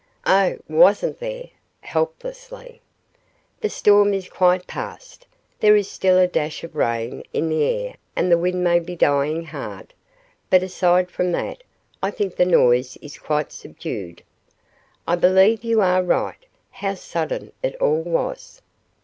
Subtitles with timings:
[0.25, 1.49] "Oh, wasn't there?"
[1.81, 2.81] helplessly.
[3.59, 5.27] "The storm is quite past.
[5.59, 8.95] There is still a dash of rain in the air and the wind may be
[8.95, 9.93] dying hard,
[10.49, 11.61] but aside from that
[12.01, 14.23] I think the noise is quite subdued."
[15.07, 16.47] "I believe you are right.
[16.71, 18.63] How sudden it all was."